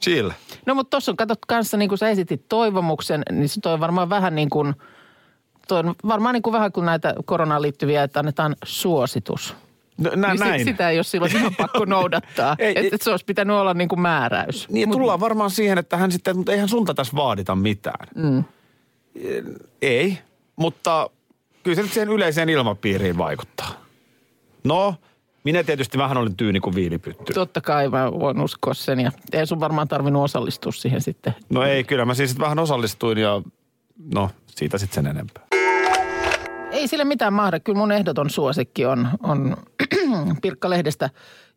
[0.03, 0.31] chill.
[0.67, 4.11] No mutta tuossa on, katsot kanssa, niin kuin sä esitit toivomuksen, niin se toi varmaan
[4.11, 4.75] vähän niin kuin,
[5.69, 9.57] toi on varmaan niin kuin vähän kuin näitä koronaan liittyviä, että annetaan suositus.
[9.99, 10.65] No, nä, niin näin.
[10.65, 12.57] Sitä ei ole silloin ihan pakko noudattaa.
[12.59, 14.69] Ei, että et se olisi pitänyt olla niin kuin määräys.
[14.69, 18.09] Niin ja tullaan varmaan siihen, että hän sitten, mutta eihän sulta tässä vaadita mitään.
[18.15, 18.45] Mm.
[19.83, 20.19] Ei,
[20.57, 21.11] mutta
[21.63, 23.71] kyllä se nyt siihen yleiseen ilmapiiriin vaikuttaa.
[24.65, 24.95] No,
[25.47, 27.33] minä tietysti vähän olin tyyni kuin viilipytty.
[27.33, 31.35] Totta kai mä voin uskoa sen ja ei sun varmaan tarvinnut osallistua siihen sitten.
[31.51, 33.43] No ei, kyllä mä siis vähän osallistuin ja
[34.15, 35.46] no siitä sitten sen enempää.
[36.77, 37.61] Ei sille mitään mahda.
[37.61, 39.57] Kyllä mun ehdoton suosikki on, on
[40.43, 41.11] Pirkka-lehdestä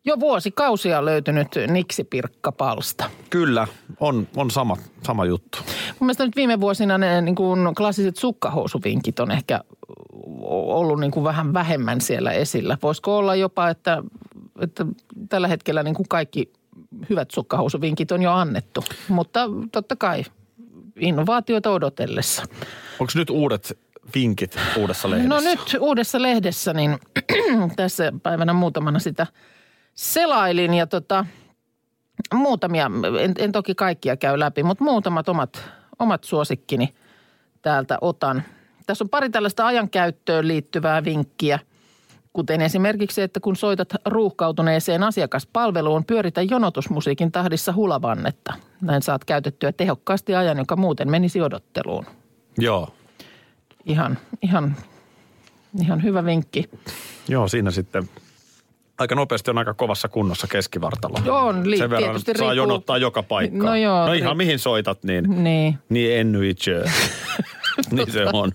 [0.04, 3.10] jo vuosikausia löytynyt Niksi Pirkka-palsta.
[3.30, 3.66] Kyllä,
[4.00, 5.58] on, on sama, sama juttu.
[5.68, 9.60] Mun mielestä nyt viime vuosina ne niin kuin klassiset sukkahousuvinkit on ehkä
[10.42, 12.78] ollut niin kuin vähän vähemmän siellä esillä.
[12.82, 14.02] Voisiko olla jopa, että,
[14.60, 14.86] että
[15.28, 16.52] tällä hetkellä niin kuin kaikki
[17.10, 18.84] hyvät sukkahousuvinkit on jo annettu.
[19.08, 19.40] Mutta
[19.72, 20.24] totta kai
[21.00, 22.42] innovaatioita odotellessa.
[23.00, 23.78] Onko nyt uudet
[24.14, 25.28] vinkit uudessa lehdessä?
[25.28, 26.98] No nyt uudessa lehdessä, niin
[27.76, 29.26] tässä päivänä muutamana sitä
[29.94, 31.24] selailin ja tota,
[32.34, 35.62] muutamia, en, en toki kaikkia käy läpi, mutta muutamat omat,
[35.98, 36.94] omat suosikkini
[37.62, 38.42] täältä otan.
[38.86, 41.58] Tässä on pari tällaista ajankäyttöön liittyvää vinkkiä,
[42.32, 48.52] kuten esimerkiksi että kun soitat ruuhkautuneeseen asiakaspalveluun, pyöritä jonotusmusiikin tahdissa hulavannetta.
[48.80, 52.06] Näin saat käytettyä tehokkaasti ajan, joka muuten menisi odotteluun.
[52.58, 52.88] Joo.
[53.86, 54.76] Ihan, ihan,
[55.80, 56.68] ihan hyvä vinkki.
[57.28, 58.08] Joo, siinä sitten
[58.98, 61.14] aika nopeasti on aika kovassa kunnossa keskivartalo.
[61.46, 63.64] On, li- Sen verran tietysti saa riippuu- jonottaa joka paikkaan.
[63.66, 65.78] No joo, no ihan ri- mihin soitat, niin, Niin.
[65.88, 66.84] niin ennyitse.
[67.92, 68.52] niin se on.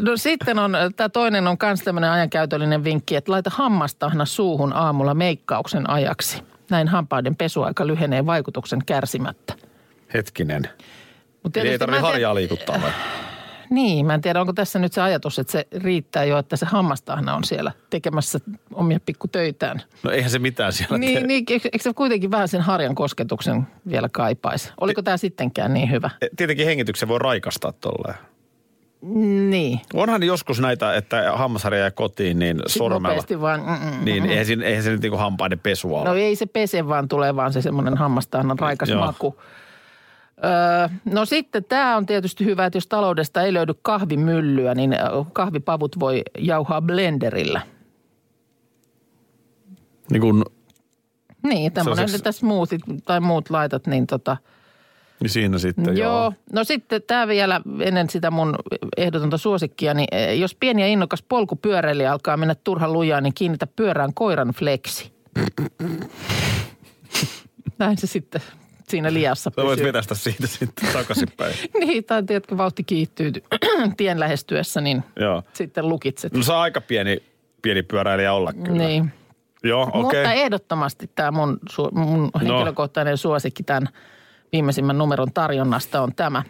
[0.00, 5.14] No sitten on, tämä toinen on myös tämmöinen ajankäytöllinen vinkki, että laita hammastahna suuhun aamulla
[5.14, 6.42] meikkauksen ajaksi.
[6.70, 9.54] Näin hampaiden pesuaika lyhenee vaikutuksen kärsimättä.
[10.14, 10.68] Hetkinen.
[11.42, 12.90] Mut ei tarvitse en harjaa liikuttaa vai?
[13.70, 16.66] Niin, mä en tiedä, onko tässä nyt se ajatus, että se riittää jo, että se
[16.66, 18.38] hammastahna on siellä tekemässä
[18.74, 19.82] omia pikkutöitään.
[20.02, 20.98] No eihän se mitään siellä tee.
[20.98, 24.72] Niin, niin, eikö eikö se kuitenkin vähän sen harjan kosketuksen vielä kaipaisi?
[24.80, 26.10] Oliko tämä sittenkään niin hyvä?
[26.36, 28.18] Tietenkin hengityksen voi raikastaa tolleen.
[29.50, 29.80] Niin.
[29.94, 33.40] Onhan niin joskus näitä, että hammasharja jää kotiin, niin Sitten sormella.
[33.40, 33.66] vaan, mm,
[33.98, 34.30] mm, Niin, mm.
[34.30, 36.08] eihän, siinä, eihän se nyt niinku hampaiden pesua ole.
[36.08, 39.06] No ei se pese, vaan tulee vaan se semmoinen hammastahnan raikas Joo.
[39.06, 39.36] maku.
[40.44, 44.94] Öö, no sitten tämä on tietysti hyvä, että jos taloudesta ei löydy kahvimyllyä, niin
[45.32, 47.60] kahvipavut voi jauhaa blenderillä.
[50.10, 50.44] Niin kun,
[51.42, 54.36] Niin, tämmöinen, Sellaiseksi- että smoothit tai muut laitat, niin tota,
[55.20, 55.98] niin siinä sitten Joo.
[56.12, 56.32] joo.
[56.52, 58.54] No sitten tämä vielä ennen sitä mun
[58.96, 63.66] ehdotonta suosikkia, niin eh, jos pieni ja innokas polkupyöräilijä alkaa mennä turhan lujaa, niin kiinnitä
[63.66, 65.12] pyörään koiran fleksi.
[67.78, 68.40] Näin se sitten
[68.88, 69.86] siinä liassa Sä voit pysyy.
[69.86, 71.54] vetästä siitä sitten takaisinpäin.
[71.80, 73.32] Niin, tai tiedätkö, vauhti kiihtyy
[73.96, 75.42] tien lähestyessä, niin Joo.
[75.52, 76.32] sitten lukitset.
[76.32, 77.22] No saa aika pieni,
[77.62, 78.78] pieni pyöräilijä olla kyllä.
[78.86, 79.12] Niin.
[79.62, 80.00] Joo, okei.
[80.02, 80.34] Mutta Okay.
[80.36, 81.58] ehdottomasti tämä mun,
[81.92, 83.88] mun henkilökohtainen suosikki tämän
[84.52, 86.42] viimeisimmän numeron tarjonnasta on tämä.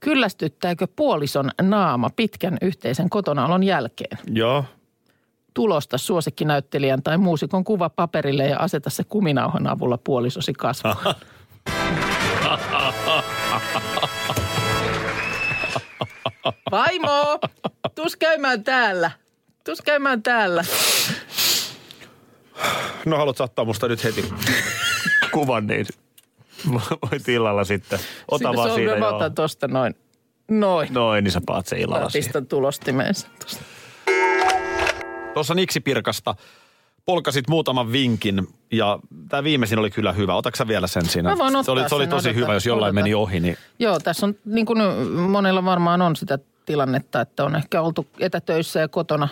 [0.00, 4.18] Kyllästyttääkö puolison naama pitkän yhteisen kotonaolon jälkeen?
[4.32, 4.64] Joo.
[5.54, 10.96] Tulosta suosikkinäyttelijän tai muusikon kuva paperille ja aseta se kuminauhan avulla puolisosi kasvoon.
[16.70, 17.38] Vaimo,
[17.94, 19.10] tus käymään täällä.
[19.64, 20.64] Tus käymään täällä.
[23.06, 24.24] No haluat ottaa musta nyt heti
[25.32, 25.86] kuvan, niin
[27.02, 27.98] voit illalla sitten.
[28.30, 28.56] Ota Siinä
[28.90, 29.16] vaan mä joo.
[29.16, 29.94] otan tosta noin.
[30.48, 30.88] Noin.
[30.92, 33.62] Noin, niin sä paat se illalla Mä pistän tulostimeensa tosta.
[35.34, 36.34] Tuossa Niksi-pirkasta
[37.06, 40.34] polkasit muutaman vinkin ja tämä viimeisin oli kyllä hyvä.
[40.34, 41.30] Otatko vielä sen siinä?
[41.30, 43.04] Mä voin se oli, ottaa se oli tosi odotan, hyvä, jos jollain odotan.
[43.04, 43.40] meni ohi.
[43.40, 44.78] Niin Joo, tässä on niin kuin
[45.12, 49.28] monella varmaan on sitä tilannetta, että on ehkä oltu etätöissä ja kotona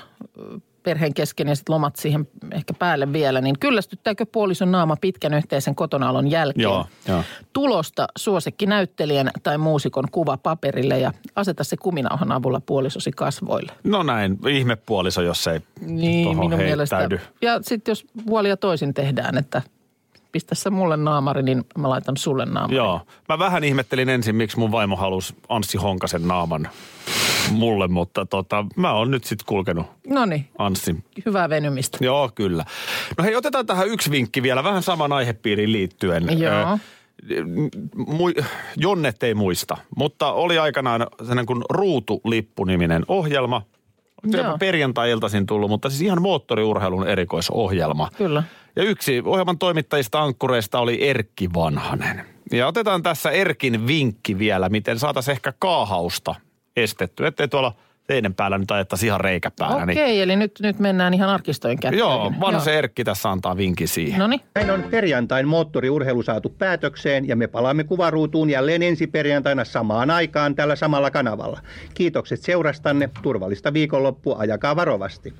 [0.84, 5.74] perheen kesken ja sitten lomat siihen ehkä päälle vielä, niin kyllästyttääkö puolison naama pitkän yhteisen
[5.74, 6.62] kotonaolon jälkeen?
[6.62, 7.22] Joo, joo.
[7.52, 13.72] Tulosta suosikkinäyttelijän tai muusikon kuva paperille ja aseta se kuminauhan avulla puolisosi kasvoille.
[13.84, 16.96] no näin, ihmepuoliso, jos ei Niin, minun mielestä.
[16.96, 17.20] heittäydy.
[17.42, 19.62] Ja sitten jos puolia toisin tehdään, että
[20.32, 22.76] pistä sä mulle naamari, niin mä laitan sulle naamari.
[22.76, 23.00] Joo.
[23.28, 26.68] Mä vähän ihmettelin ensin, miksi mun vaimo halusi Anssi Honkasen naaman
[27.50, 31.04] mulle, mutta tota, mä oon nyt sitten kulkenut No niin, Anssin.
[31.26, 31.98] hyvää venymistä.
[32.00, 32.64] Joo, kyllä.
[33.18, 36.38] No hei, otetaan tähän yksi vinkki vielä, vähän saman aihepiiriin liittyen.
[36.38, 36.78] Joo.
[37.30, 37.42] Ö,
[37.96, 38.44] mu-
[38.76, 43.62] Jonnet ei muista, mutta oli aikanaan sellainen kuin Ruutulippu-niminen ohjelma.
[44.30, 48.08] Se perjantai-iltaisin tullut, mutta siis ihan moottoriurheilun erikoisohjelma.
[48.16, 48.42] Kyllä.
[48.76, 52.24] Ja yksi ohjelman toimittajista ankkureista oli Erkki Vanhanen.
[52.52, 56.34] Ja otetaan tässä Erkin vinkki vielä, miten saataisiin ehkä kaahausta
[56.76, 57.26] estetty.
[57.26, 57.72] Ettei tuolla
[58.06, 59.82] teidän päällä nyt ajettaisi ihan reikä päällä.
[59.82, 61.98] Okei, eli nyt, nyt mennään ihan arkistojen kättöihin.
[61.98, 64.18] Joo, vanha se Erkki tässä antaa vinkin siihen.
[64.18, 69.64] No niin, Näin on perjantain moottoriurheilu saatu päätökseen ja me palaamme kuvaruutuun jälleen ensi perjantaina
[69.64, 71.60] samaan aikaan tällä samalla kanavalla.
[71.94, 75.34] Kiitokset seurastanne, turvallista viikonloppua, ajakaa varovasti.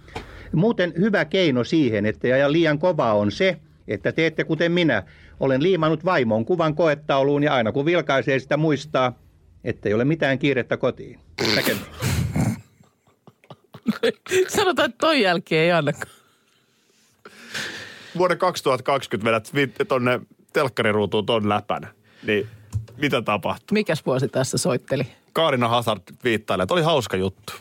[0.53, 3.57] Muuten hyvä keino siihen, ettei aja liian kovaa on se,
[3.89, 5.03] että teette kuten minä.
[5.41, 9.13] Olen liimannut vaimon kuvan koettauluun ja aina kun vilkaisee sitä muistaa,
[9.65, 11.21] ettei ole mitään kiirettä kotiin.
[11.57, 11.87] Näkemiin.
[14.57, 16.13] sanotaan, että toi jälkeen ei ainakaan.
[18.19, 20.21] Vuoden 2020 vedät tonne
[20.53, 21.89] telkkariruutuun ton läpän.
[22.23, 22.49] Niin
[22.97, 23.75] mitä tapahtui?
[23.75, 25.07] Mikäs vuosi tässä soitteli?
[25.33, 27.53] Kaarina Hazard viittailee, että oli hauska juttu.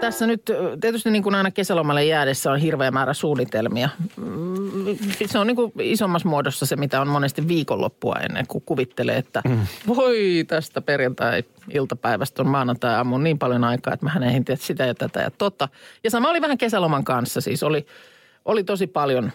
[0.00, 0.42] Tässä nyt
[0.80, 3.88] tietysti niin kuin aina kesälomalle jäädessä on hirveä määrä suunnitelmia.
[4.16, 9.16] Mm, Se on niin kuin isommassa muodossa se, mitä on monesti viikonloppua ennen, kun kuvittelee,
[9.16, 9.58] että mm.
[9.86, 15.20] voi tästä perjantai-iltapäivästä on maanantai-aamuun niin paljon aikaa, että mä ehdin tehdä sitä ja tätä
[15.20, 15.68] ja tota.
[16.04, 17.62] Ja sama oli vähän kesäloman kanssa siis.
[17.62, 17.86] Oli,
[18.44, 19.32] oli tosi paljon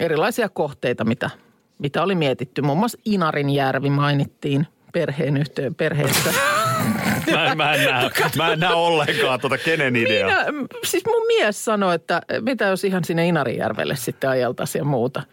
[0.00, 1.30] erilaisia kohteita, mitä,
[1.78, 2.62] mitä oli mietitty.
[2.62, 6.30] Muun muassa Inarinjärvi mainittiin perheen yhteen, perheessä.
[7.32, 10.26] Mä en, mä en, näe, mä en näe ollenkaan tuota kenen idea.
[10.26, 15.20] Minä, siis mun mies sanoi, että mitä jos ihan sinne Inarijärvelle sitten ajeltaisiin ja muuta.
[15.20, 15.26] Ja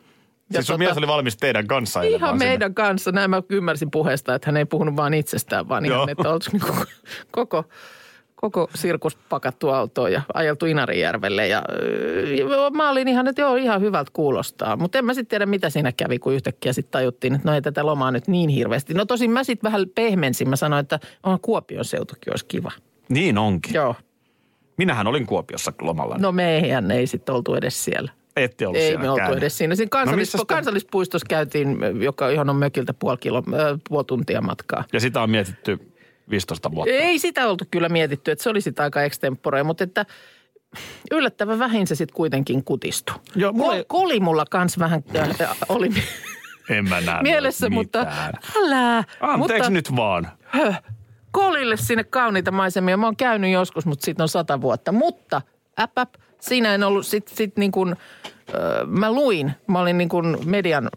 [0.54, 2.46] Siis sun tota, mies oli valmis teidän kanssa Ihan sinne.
[2.46, 3.12] meidän kanssa.
[3.12, 5.96] Näin mä ymmärsin puheesta, että hän ei puhunut vain itsestään, vaan Joo.
[5.98, 6.86] ihan, että oltaisiin niin koko,
[7.32, 7.64] koko
[8.42, 11.48] koko sirkus pakattu autoon ja ajeltu Inarijärvelle.
[11.48, 14.76] Ja, ö, mä olin ihan, että joo, ihan hyvältä kuulostaa.
[14.76, 17.62] Mutta en mä sitten tiedä, mitä siinä kävi, kun yhtäkkiä sitten tajuttiin, että no ei
[17.62, 18.94] tätä lomaa nyt niin hirveästi.
[18.94, 20.50] No tosin mä sitten vähän pehmensin.
[20.50, 22.72] Mä sanoin, että on Kuopion seutukin olisi kiva.
[23.10, 23.74] Niin onkin.
[23.74, 23.96] Joo.
[24.78, 26.16] Minähän olin Kuopiossa lomalla.
[26.20, 28.12] No meidän ei sitten oltu edes siellä.
[28.36, 29.76] Ette ollut Ei siellä me oltu edes siinä.
[29.76, 34.84] Siinä kansallis- No kansallispuistossa käytiin, joka ihan on mökiltä puoli, kilo, äh, puoli tuntia matkaa.
[34.94, 35.80] Ja sitä on mietitty
[36.30, 36.94] 15 vuotta.
[36.94, 40.06] Ei sitä oltu kyllä mietitty, että se oli sitä aika extempore, mutta että
[41.12, 43.16] yllättävän vähin se sitten kuitenkin kutistui.
[43.36, 45.04] Joo, mulla Koli mulla kans vähän
[45.42, 45.90] äh, oli
[46.70, 48.00] En mä näe mielessä, mutta
[48.56, 48.98] älä.
[48.98, 50.28] Anteeksi mutta, nyt vaan.
[51.32, 52.98] Kolille sinne kauniita maisemia.
[52.98, 54.92] Mä oon käynyt joskus, mutta siitä on sata vuotta.
[54.92, 55.42] Mutta
[55.80, 57.96] äp, äp siinä en ollut sit, sit niin kuin,
[58.88, 60.90] mä luin, mä olin niin kuin median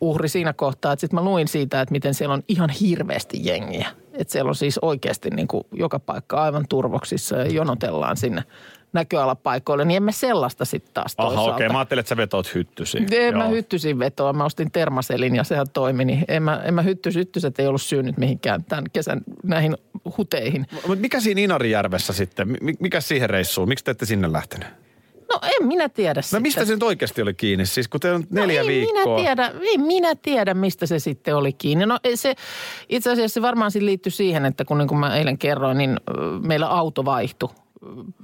[0.00, 3.88] uhri siinä kohtaa, että sit mä luin siitä, että miten siellä on ihan hirveästi jengiä.
[4.12, 8.44] Että siellä on siis oikeasti niin kuin joka paikka aivan turvoksissa ja jonotellaan sinne
[8.92, 11.54] näköalapaikoille, niin emme sellaista sitten taas Aha, toisaalta.
[11.54, 11.68] okei.
[11.68, 13.06] Mä ajattelin, että sä vetoot hyttysiin.
[13.12, 13.50] En mä Joo.
[13.52, 14.32] hyttysin vetoa.
[14.32, 16.04] Mä ostin termaselin ja sehän toimi.
[16.04, 19.76] Niin en mä, en mä hyttys, hyttyset ei ollut syynyt mihinkään tämän kesän näihin
[20.18, 20.66] huteihin.
[20.72, 22.48] Mutta mikä siinä Inarijärvessä sitten?
[22.60, 23.68] Mi- Mikä siihen reissuun?
[23.68, 24.68] Miksi te ette sinne lähtenyt?
[25.32, 26.42] No en minä tiedä No sitten.
[26.42, 27.66] mistä se nyt oikeasti oli kiinni?
[27.66, 29.16] Siis kun teillä on No neljä ei viikkoa.
[29.16, 31.86] Minä tiedä, ei minä tiedä, mistä se sitten oli kiinni.
[31.86, 32.34] No se,
[32.88, 35.96] itse asiassa se varmaan liittyy siihen, että kun niin kuin mä eilen kerroin, niin
[36.42, 37.48] meillä auto vaihtui.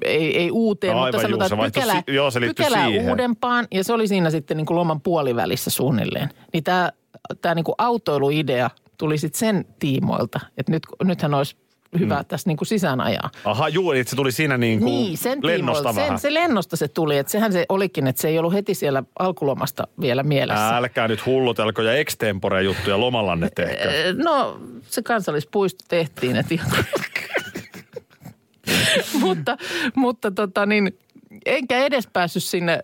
[0.03, 2.41] Ei, ei uuteen, No mutta juu, sanotaan, se että pykälää, si- joo, se
[2.91, 3.09] siihen.
[3.11, 3.67] uudempaan.
[3.75, 6.29] Ja se oli siinä sitten niin kuin loman puolivälissä suunnilleen.
[6.53, 6.93] Niin tämä,
[7.41, 11.57] tämä niin kuin autoiluidea tuli sitten sen tiimoilta, että nyt, nythän olisi
[11.99, 12.25] hyvä mm.
[12.25, 13.31] tässä niin kuin sisään ajaa.
[13.45, 16.01] Aha, juu, eli se tuli siinä niin kuin Niin, sen lennosta tiimoilta.
[16.01, 16.19] vähän.
[16.19, 19.03] Sen, se lennosta se tuli, että sehän se olikin, että se ei ollut heti siellä
[19.19, 20.77] alkulomasta vielä mielessä.
[20.77, 24.15] Älkää nyt hullutelko ja extempore juttuja lomallanne tehkö.
[24.17, 26.55] No, se kansallispuisto tehtiin, että
[29.21, 29.57] mutta,
[29.95, 30.99] mutta tota niin,
[31.47, 32.81] enkä edes päässyt sinne,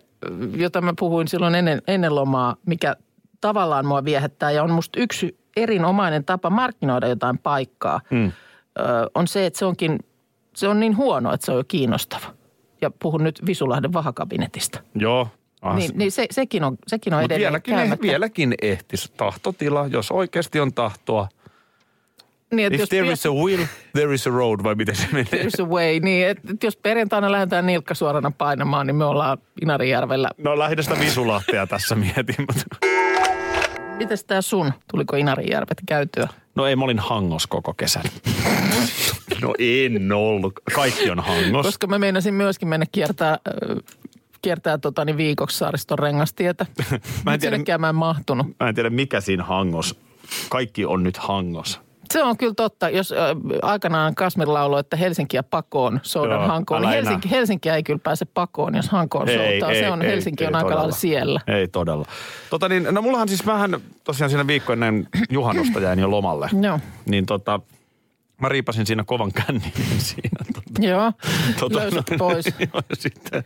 [0.55, 2.95] jota mä puhuin silloin ennen, ennen lomaa, mikä
[3.41, 8.31] tavallaan mua viehättää ja on musta yksi erinomainen tapa markkinoida jotain paikkaa, mm.
[8.79, 8.83] Ö,
[9.15, 9.99] on se, että se onkin,
[10.55, 12.25] se on niin huono, että se on jo kiinnostava.
[12.81, 14.79] Ja puhun nyt Visulahden vahakabinetista.
[14.95, 15.27] Joo.
[15.61, 18.01] Ah, Niin, niin se, sekin on, sekin on edelleen vieläkin, käymättä.
[18.07, 21.27] vieläkin ehtis tahtotila, jos oikeasti on tahtoa.
[22.51, 25.25] Niin, If jos there is a will, there is a road, vai miten se menee?
[25.43, 29.37] There's a way, niin että et jos perjantaina lähdetään nilkka suorana painamaan, niin me ollaan
[29.61, 30.29] Inarijärvellä.
[30.37, 32.35] No lähinnä sitä Visulahtea tässä mietin.
[32.39, 32.87] mutta-
[33.97, 34.73] Mites tää sun?
[34.91, 36.27] Tuliko Inarijärvet käytyä?
[36.55, 38.03] No ei, mä olin hangos koko kesän.
[39.41, 40.53] No en ollut.
[40.75, 41.65] Kaikki on hangos.
[41.65, 43.77] Koska mä meinasin myöskin mennä kiertää, äh,
[44.41, 46.65] kiertää tota, niin viikoksi saariston rengastietä.
[46.79, 48.47] Mä en Mä en tiedä- tiedä, mä en mahtunut.
[48.59, 49.95] Mä en tiedä mikä siinä hangos.
[50.49, 51.79] Kaikki on nyt hangos.
[52.13, 52.89] Se on kyllä totta.
[52.89, 53.17] Jos äh,
[53.61, 58.25] aikanaan Kasmir lauloi, että Helsinkiä pakoon, soudan Joo, hankoon, niin Helsinki, Helsinkiä ei kyllä pääse
[58.25, 59.73] pakoon, jos hankoon soutaa.
[59.73, 60.79] Se on, Helsinki on aika todella.
[60.79, 61.41] lailla siellä.
[61.47, 62.05] Ei todella.
[62.49, 66.49] Tota niin, no mullahan siis vähän tosiaan siinä viikko ennen juhannusta jäin jo lomalle.
[66.65, 66.79] Joo.
[67.05, 67.59] Niin tota,
[68.41, 70.45] mä riipasin siinä kovan kännin siinä.
[70.53, 71.11] Tota, Joo,
[71.59, 72.45] tota, löysät pois.
[72.73, 73.43] Joo, sitten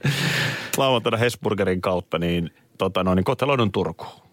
[0.78, 4.27] lauantaina Hesburgerin kautta niin, tota, no, niin koteloidun Turkuun.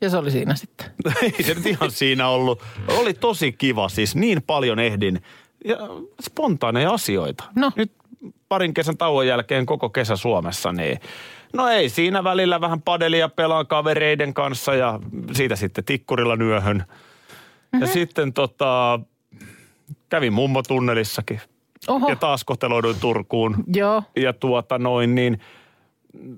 [0.00, 0.86] Ja se oli siinä sitten.
[1.22, 2.62] Ei se nyt ihan siinä ollut.
[2.88, 5.22] Oli tosi kiva siis, niin paljon ehdin.
[5.64, 5.76] Ja
[6.22, 7.44] spontaaneja asioita.
[7.56, 7.72] No.
[7.76, 7.92] Nyt
[8.48, 11.00] parin kesän tauon jälkeen koko kesä Suomessa, niin
[11.52, 15.00] no ei siinä välillä vähän padelia pelaa kavereiden kanssa ja
[15.32, 16.76] siitä sitten tikkurilla nyöhön.
[16.76, 17.80] Mm-hmm.
[17.80, 19.00] Ja sitten tota,
[20.08, 21.40] kävin mummotunnelissakin
[21.88, 23.64] Oho, ja taas koteloiduin Turkuun.
[23.74, 24.02] joo.
[24.16, 25.40] Ja tuota noin niin,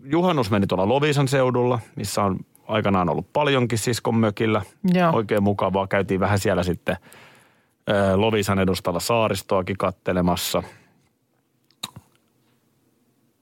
[0.04, 2.40] juhannus meni tuolla Lovisan seudulla, missä on
[2.72, 4.62] aikanaan ollut paljonkin siskon mökillä.
[4.94, 5.12] Joo.
[5.12, 5.86] Oikein mukavaa.
[5.86, 6.96] Käytiin vähän siellä sitten
[7.90, 10.62] ö, Lovisan edustalla saaristoakin kattelemassa.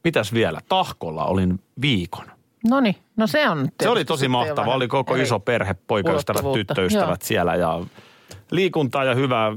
[0.05, 0.61] Mitäs vielä?
[0.69, 2.27] Tahkolla olin viikon.
[2.71, 4.57] No niin, no se on Se oli tosi sitten jo mahtava.
[4.57, 7.17] vähän Oli koko eri iso perhe, poikaystävät, tyttöystävät Joo.
[7.27, 7.81] siellä ja
[8.51, 9.53] liikuntaa ja hyvää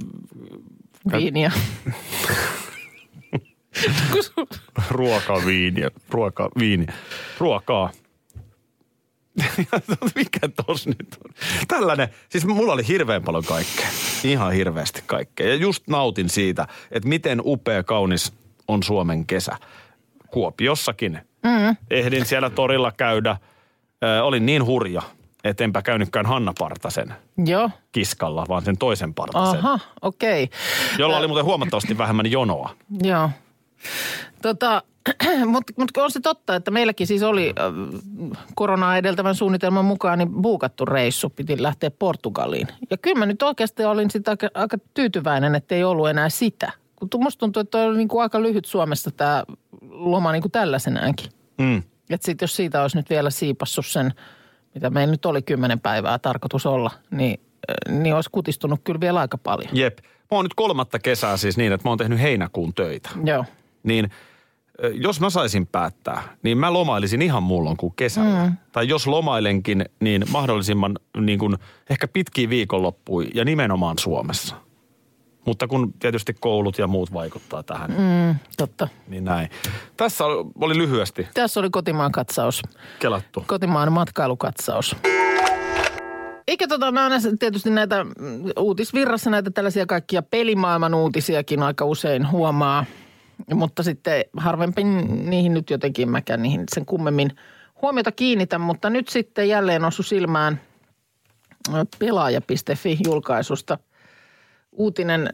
[1.11, 1.51] Viiniä.
[4.11, 4.47] Kun sun-
[4.89, 6.85] ruokaa, viiniä, ruokaa, viini,
[7.37, 7.89] ruokaa.
[10.15, 11.31] Mikä tos nyt on?
[11.67, 13.87] Tällainen, siis mulla oli hirveän paljon kaikkea.
[14.23, 15.47] Ihan hirveästi kaikkea.
[15.47, 18.33] Ja just nautin siitä, että miten upea, kaunis
[18.67, 19.57] on Suomen kesä.
[20.31, 21.19] Kuopiossakin.
[21.43, 21.75] Mm.
[21.91, 23.37] Ehdin siellä torilla käydä.
[24.03, 25.01] Ö, olin niin hurja,
[25.43, 27.13] että enpä käynytkään Hanna Partasen
[27.45, 29.59] Joo, kiskalla, vaan sen toisen Partasen.
[29.59, 30.49] aha, okei.
[30.97, 32.75] Jolla oli muuten huomattavasti vähemmän jonoa.
[33.03, 33.29] Joo.
[34.41, 34.83] Tota,
[35.45, 38.01] mutta mut on se totta, että meilläkin siis oli äh,
[38.55, 41.29] koronaa edeltävän suunnitelman mukaan niin buukattu reissu.
[41.29, 42.67] Piti lähteä Portugaliin.
[42.89, 46.71] Ja kyllä mä nyt oikeasti olin sitä aika, aika tyytyväinen, että ei ollut enää sitä.
[46.95, 49.43] Kun musta tuntuu, että on niin kuin aika lyhyt Suomessa tämä
[49.89, 51.31] loma niin kuin tällaisenaankin.
[51.57, 51.83] Mm.
[52.09, 54.13] Että sitten jos siitä olisi nyt vielä siipassut sen,
[54.73, 57.39] mitä meillä nyt oli kymmenen päivää tarkoitus olla, niin,
[57.89, 59.69] äh, niin olisi kutistunut kyllä vielä aika paljon.
[59.73, 59.97] Jep.
[60.03, 63.09] Mä oon nyt kolmatta kesää siis niin, että mä oon tehnyt heinäkuun töitä.
[63.23, 63.45] Joo.
[63.83, 64.09] Niin
[64.93, 68.45] jos mä saisin päättää, niin mä lomailisin ihan mullon kuin kesällä.
[68.45, 68.57] Mm.
[68.71, 71.55] Tai jos lomailenkin, niin mahdollisimman niin kuin,
[71.89, 74.55] ehkä pitkiä viikonloppuja ja nimenomaan Suomessa.
[75.45, 77.97] Mutta kun tietysti koulut ja muut vaikuttaa tähän, mm.
[77.97, 78.87] Mm, totta.
[79.07, 79.49] niin näin.
[79.97, 82.61] Tässä oli, oli lyhyesti Tässä oli kotimaan katsaus.
[82.99, 83.43] kelattu.
[83.47, 84.95] Kotimaan matkailukatsaus.
[86.47, 88.13] Eikä tota, mä aina tietysti näitä mm,
[88.59, 92.85] uutisvirrassa näitä tällaisia kaikkia pelimaailman uutisiakin aika usein huomaa.
[93.53, 97.31] Mutta sitten harvempi niihin nyt jotenkin mäkään niihin sen kummemmin
[97.81, 98.61] huomiota kiinnitän.
[98.61, 100.61] Mutta nyt sitten jälleen osu silmään
[101.99, 103.77] pelaaja.fi-julkaisusta
[104.71, 105.29] uutinen,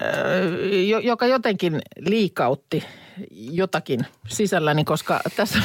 [1.04, 2.84] joka jotenkin liikautti
[3.32, 5.60] jotakin sisälläni, koska tässä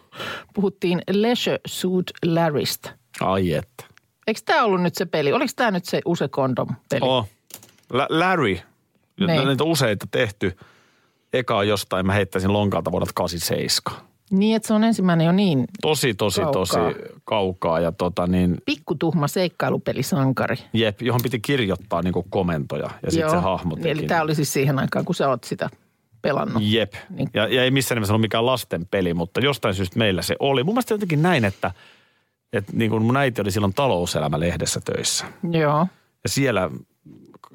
[0.54, 2.90] puhuttiin Leisure Suit Larrystä.
[3.20, 3.84] Ai että.
[4.26, 5.32] Eikö tämä ollut nyt se peli?
[5.32, 7.00] Oliko tämä nyt se Use Condom peli?
[7.02, 7.28] Oh.
[7.92, 8.58] Lä- Larry.
[9.26, 9.48] Niin.
[9.48, 10.56] Niitä on useita tehty.
[11.32, 14.00] Eka on jostain, mä heittäisin lonkalta vuodelta 87.
[14.30, 16.52] Niin, että se on ensimmäinen jo niin Tosi, tosi, Kaukaa.
[16.52, 16.78] tosi
[17.24, 17.80] kaukaa.
[17.80, 20.56] Ja tota niin, pikkutuhma seikkailupelissankari.
[20.72, 22.90] jep, johon piti kirjoittaa niinku komentoja.
[23.02, 23.88] Ja sitten se hahmo teki.
[23.90, 25.70] Eli tämä oli siis siihen aikaan, kun sä oot sitä
[26.22, 26.62] pelannut.
[26.66, 26.92] Jep.
[27.10, 27.28] Niin.
[27.34, 30.64] Ja, ja ei missään nimessä ollut mikään lasten peli, mutta jostain syystä meillä se oli.
[30.64, 31.70] Mun mielestä jotenkin näin, että,
[32.52, 35.24] että niin kuin mun äiti oli silloin talouselämä-lehdessä töissä.
[35.50, 35.86] Joo.
[36.22, 36.70] Ja siellä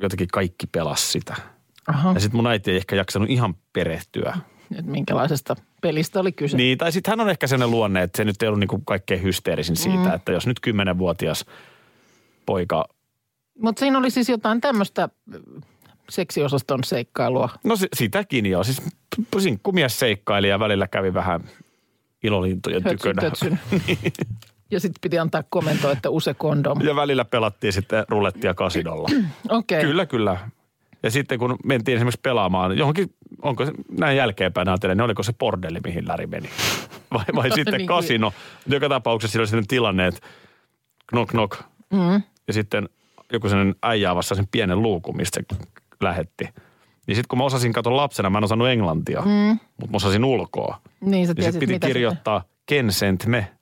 [0.02, 1.36] jotenkin kaikki pelas sitä.
[1.88, 4.38] Aha, Ja sitten mun äiti ei ehkä jaksanut ihan perehtyä.
[4.72, 6.58] että minkälaisesta pelistä oli kyse.
[6.58, 8.86] Niin, tai sitten hän on ehkä sellainen luonne, että se nyt ei ollut niin kuin
[8.86, 10.14] kaikkein hysteerisin siitä, mm.
[10.14, 11.46] että jos nyt kymmenenvuotias
[12.46, 12.86] poika,
[13.62, 15.10] Mutta siinä oli siis jotain tämmöistä
[16.10, 17.50] seksiosaston seikkailua.
[17.64, 18.82] no si- sitäkin jo, siis
[19.40, 21.42] sinkkumies seikkaili ja välillä kävi vähän
[22.24, 23.22] ilolintujen Hötsyn, tykönä.
[23.22, 23.60] tötsyn.
[24.72, 26.82] Ja sitten piti antaa komento, että use kondom.
[26.82, 29.10] Ja välillä pelattiin sitten rulettia kasinolla.
[29.50, 29.82] Okei.
[29.82, 30.50] Kyllä, kyllä.
[31.06, 35.34] Ja sitten kun mentiin esimerkiksi pelaamaan johonkin, onko se näin jälkeenpäin ajatellen, niin oliko se
[35.34, 36.50] bordelli, mihin Läri meni?
[37.14, 38.34] Vai, vai sitten Niin kasino.
[38.68, 40.28] Joka tapauksessa siinä oli sellainen tilanne, että
[41.08, 41.62] knock knock.
[41.94, 42.22] Mm.
[42.48, 42.90] Ja sitten
[43.34, 45.58] joku sellainen äijä avasi sen pienen luukun, mistä se
[46.02, 46.44] lähetti.
[47.08, 49.60] Niin sitten kun mä osasin katsoa lapsena, mä en osannut englantia, mm.
[49.78, 50.82] mutta mä osasin ulkoa.
[51.02, 53.55] Niin sä Niin sitten piti kirjoittaa Ken sent me.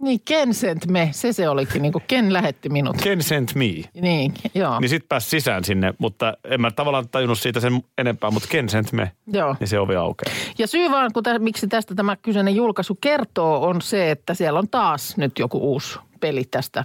[0.00, 1.08] Niin, Ken sent me.
[1.12, 2.96] Se se olikin, niin kuin Ken lähetti minut.
[3.02, 3.64] Ken sent me.
[4.00, 4.80] Niin, joo.
[4.80, 8.68] Niin sitten pääsi sisään sinne, mutta en mä tavallaan tajunnut siitä sen enempää, mutta Ken
[8.68, 9.12] sent me.
[9.32, 9.56] Joo.
[9.60, 10.34] Niin se ovi aukeaa.
[10.58, 14.58] Ja syy vaan, kun tä, miksi tästä tämä kyseinen julkaisu kertoo, on se, että siellä
[14.58, 16.84] on taas nyt joku uusi peli tästä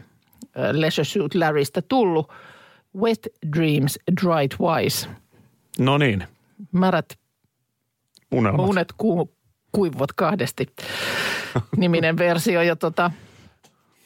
[0.72, 2.32] Leisure Suit Larrystä tullut.
[2.98, 5.10] Wet Dreams Dry Twice.
[5.80, 6.28] No niin,
[6.72, 7.06] Märät
[8.32, 8.70] unelmat.
[8.70, 9.32] unet ku,
[9.72, 10.68] kuivuvat kahdesti
[11.78, 12.62] niminen versio.
[12.62, 13.12] Ja tota,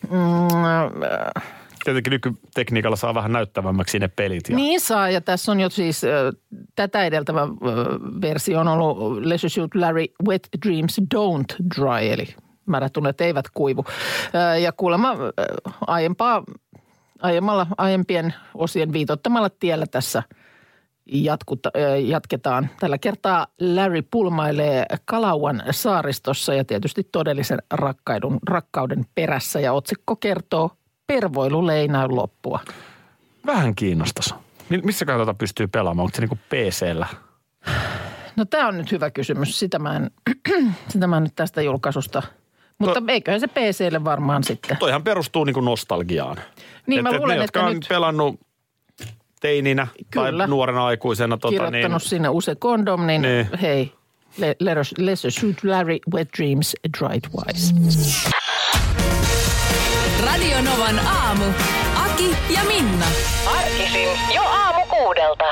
[0.09, 4.49] mm, äh, Tietenkin nykytekniikalla saa vähän näyttävämmäksi ne pelit.
[4.49, 6.09] Ja Niin saa, ja tässä on jo siis äh,
[6.75, 7.49] tätä edeltävä äh,
[8.21, 12.35] versio on ollut Leisure Suit Larry Wet Dreams Don't Dry, eli
[12.65, 13.85] märätunet eivät kuivu.
[14.35, 16.43] Äh, ja kuulemma äh, aiempaa,
[17.21, 20.23] aiemmalla, aiempien osien viitottamalla tiellä tässä
[21.12, 21.72] jatkuta,
[22.06, 22.69] jatketaan.
[22.80, 29.60] Tällä kertaa Larry pulmailee Kalauan saaristossa ja tietysti todellisen rakkauden, rakkauden perässä.
[29.60, 30.72] Ja otsikko kertoo
[31.08, 32.60] Pervoilu leinaa loppua.
[33.45, 34.34] Vähän kiinnostaisi.
[34.69, 36.04] Mi- Missä tota pystyy pelaamaan?
[36.04, 37.08] Onko se niinku PC-llä?
[38.36, 39.60] No tämä on nyt hyvä kysymys.
[39.60, 40.12] Sitä mä en,
[40.89, 42.24] sitä mä en nyt tästä julkaisusta.
[42.80, 44.78] Mutta To- eiköhän se PClle varmaan sitten.
[44.78, 46.38] Toihan perustuu niinku nostalgiaan.
[46.88, 48.39] Niin, mä Et- et luulen, ne, että jotka on nyt- pelannut
[49.39, 50.38] teininä Kyllä.
[50.43, 51.38] tai nuorena aikuisena.
[51.38, 53.49] Tota, Kirjoittanut niin, sinne use kondom, niin, Niin.
[53.62, 53.91] hei.
[54.38, 57.73] Le- Letters- Lesser Suit Larry, Wet Dreams, Dry Twice.
[60.25, 61.43] Radio Novan aamu.
[62.06, 63.06] Aki ja Minna.
[63.60, 65.43] Arkisin jo aamu kuudelta.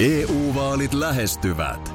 [0.00, 1.94] EU-vaalit lähestyvät.